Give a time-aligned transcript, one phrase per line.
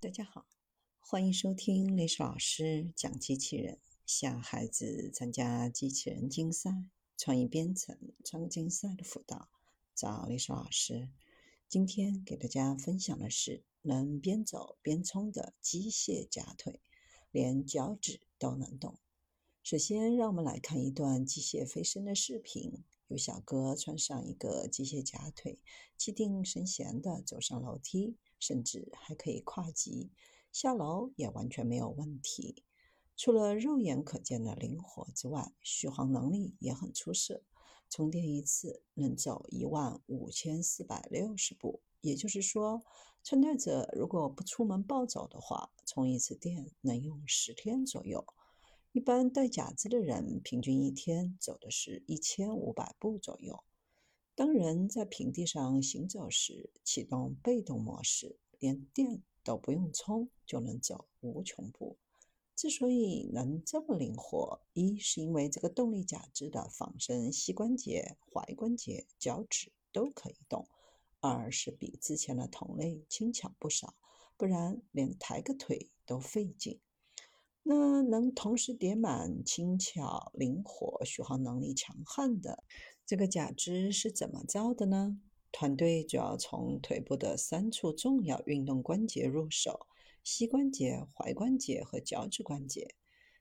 [0.00, 0.46] 大家好，
[1.00, 6.70] 欢迎收听历史老师讲机器人，向孩子参加机器人竞赛、
[7.16, 9.48] 创意编程、创客竞赛的辅导，
[9.96, 11.08] 找历史老师。
[11.68, 16.80] 今天给大家分享的是能边走边冲的机械夹腿，
[17.32, 19.00] 连脚趾都能动。
[19.64, 22.84] 首先，让我们来看一段机械飞升的视频。
[23.08, 25.58] 有小哥穿上一个机械假腿，
[25.96, 28.16] 气定神闲地走上楼梯。
[28.40, 30.12] 甚至还可以跨级
[30.52, 32.62] 下楼，也完全没有问题。
[33.16, 37.42] 除了肉眼可见的灵活之外，续航能力也很出色。
[37.90, 42.84] 充电一次能走一万五千四百六十步，也就是说，
[43.24, 48.24] 穿戴者如果不出门暴走的话，充一次电能用十天左右。
[48.92, 53.62] 一般戴假肢的人，平均一天走的是一千五百步左右。
[54.34, 61.98] 当人在平地上行走时，启动被动模式，连电都不用充就能走无穷步。
[62.56, 70.66] 之所以能这么灵活，一是因为这个动力假肢的仿生膝关节、踝关节、脚趾都可以动；
[71.20, 73.94] 二是比之前的同类轻巧不少，
[74.36, 76.80] 不然连抬个腿都费劲。
[77.62, 82.64] 那能同时叠满、轻巧、灵活、续航能力强悍的
[83.04, 85.20] 这个假肢是怎么造的呢？
[85.50, 89.86] 团队主要从腿部的三处重要运动关节入手：
[90.22, 92.94] 膝关节、踝关节和脚趾关节。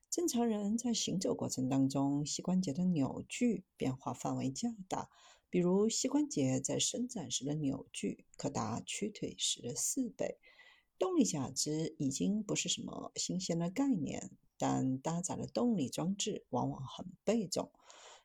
[0.09, 5.09] 正常人在行走过程当中，膝关节的扭矩变化范围较大，
[5.49, 10.37] 比如膝关节在伸展时的扭矩可达屈腿时的四倍。
[10.99, 17.71] 动力假肢已经不是什么新鲜的概念，但搭载的动力装置往往很笨重。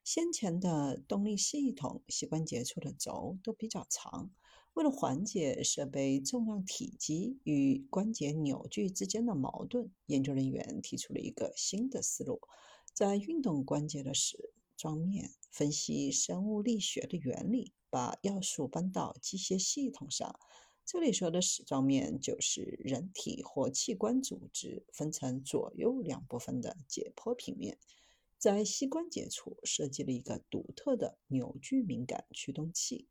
[0.02, 4.30] 先前的动力系统，膝关节处的轴都比较长。
[4.74, 12.40] 为了缓解设备重量体积与关节扭矩之间的矛盾，研究人员提出了一个新的思路：
[12.94, 20.40] 在运动关节的矢状面分析生物力学的原理，把要素搬到机械系统上。
[20.84, 27.78] 这里说的矢状面就是人体或器官组织分成左右两部分的解剖平面，
[28.36, 33.08] 在膝关节处设计了一个独特的扭矩敏感驱动器。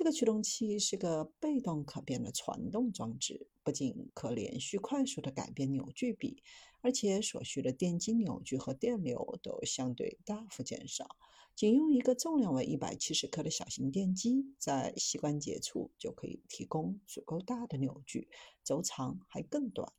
[0.00, 6.42] 这个驱动器是个被动可变的传动装置，不仅可连续快速地改变扭矩比，
[6.80, 11.16] 而且所需的电机扭矩和电流都相对大幅减少。
[11.54, 18.30] 仅用一个重量为一百七十克的小型电机，在膝关节处就可以提供足够大的扭矩，
[18.64, 19.92] 轴长还更短。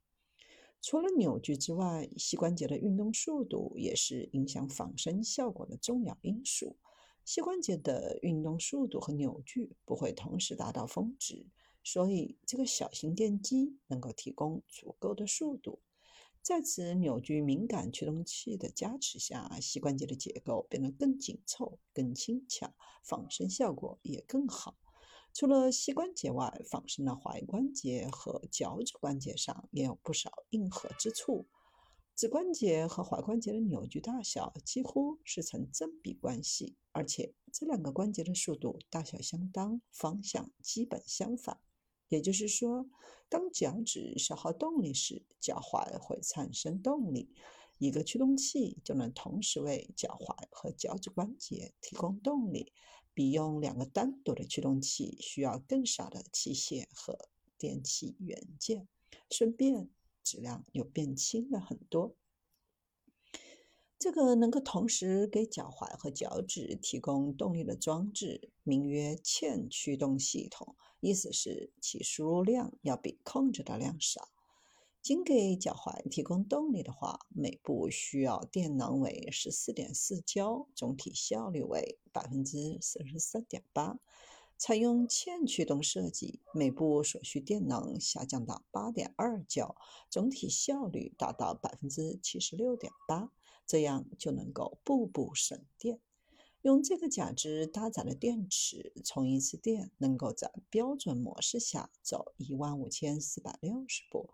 [0.82, 6.78] 除了扭矩之外，膝关节的运动速度也是影响仿生效果的重要因素。
[7.24, 11.46] 膝关节的运动速度和扭矩不会同时达到峰值，
[11.84, 15.80] 所以这个小型电机能够提供足够的速度。
[16.42, 22.74] 在此扭矩敏感驱动器的加持下，膝关节的结构变得更紧凑、更轻巧，
[23.04, 24.76] 仿生效果也更好。
[25.34, 31.48] 除了膝关节外，仿生的踝关节和脚趾关节上也有不少硬核之处。
[32.22, 41.60] 指关节和踝关节的扭矩大小几乎是成正比关系，而且这两个关节的速度大小相当，方向基本相反。
[42.10, 42.88] 也就是说，
[43.28, 47.34] 当脚趾消耗动力时，脚踝会产生动力。
[47.80, 52.72] 一个驱动器就能同时为脚踝和脚趾关节提供动力，
[53.16, 57.18] 比用两个单独的驱动器需要更少的器械和
[57.58, 58.88] 电器元件。
[59.32, 59.90] 顺便，
[60.24, 62.16] 质量又变轻了很多。
[64.00, 70.76] 这个能够同时给脚踝和脚趾提供动力的装置，名曰嵌驱动系统。
[71.00, 74.30] 意思是其输入量要比控制的量少。
[75.02, 84.00] 仅给脚踝提供动力的话，每步需要电能为十四点四焦，总体效率为百分之四十三点八。
[84.62, 89.76] 采用嵌驱动设计，每步所需电能下降到八点二焦，
[90.08, 93.32] 总体效率达到百分之七十六点八，
[93.66, 96.00] 这样就能够步步省电。
[96.62, 104.30] 用这个假肢搭载的电池，充一次电能够在标准模式下走一万五千四百六十步，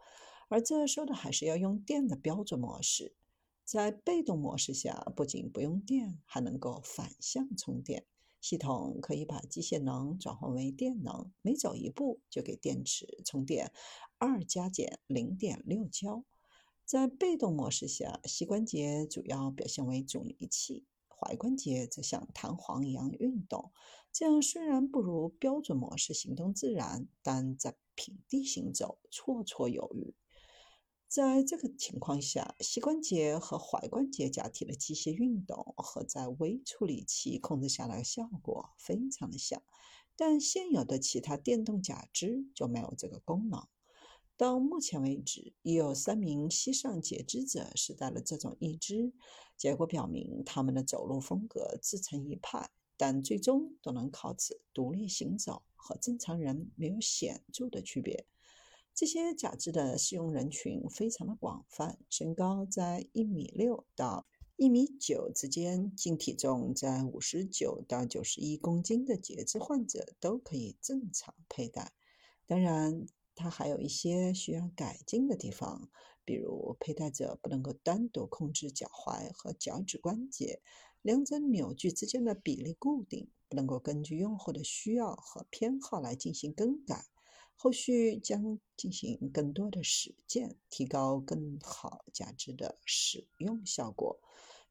[0.50, 3.16] 而这说的还是要用电的标准模式。
[3.64, 8.06] 在被动模式下，不仅不用电，还能够反向充电。
[8.40, 13.72] 系统可以把机械能转换为电能，每走一步就给电池充电，
[14.18, 16.24] 二加减零点六焦。
[16.86, 20.86] 在被动模式下，膝关节主要表现为阻尼器。
[21.10, 23.72] 踝关节则像弹簧一样运动。
[24.14, 30.14] 这样虽然不如标准模式行动自然，但在平地行走绰绰有余。
[31.08, 39.64] 在这个情况下，膝关节和踝关节假体的机械运动和在微处理器控制下的效果非常的像，
[40.18, 43.66] 但现有的其他电动假肢就没有这个功能。
[44.36, 49.14] 到目前为止，已有三名膝上截肢者试戴了这种义肢，
[49.56, 58.28] 结果表明他们的走路风格自成一派，但最终都能靠此独立行走，和正常人没有显著的区别。
[58.98, 71.94] 这些假肢的适用人群非常的广泛，身高在一米六到一米九之间，净体重在五十九到九十一公斤的截肢患者都可以正常佩戴。
[72.48, 73.06] 当然。
[73.40, 75.92] 它还有一些需要改进的地方，
[76.26, 80.60] 比如佩戴者不能够单独控制脚踝和脚趾关节，
[81.04, 87.06] 两者扭矩之间的比例固定，不能够根据用户的需要和偏好来进行更改。
[87.60, 94.20] 后续将进行更多的实践，提高更好假肢的使用效果。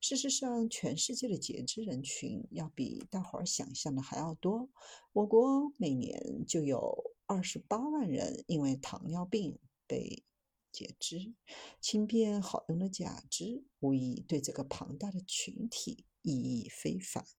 [0.00, 4.68] 事实上，全世界的截肢人群要比大伙儿想象的还要多。
[5.12, 9.58] 我国每年就有二十八万人因为糖尿病
[9.88, 10.22] 被
[10.70, 11.34] 截肢，
[11.80, 17.26] 轻便好用的假肢无疑对这个庞大的群体意义非凡。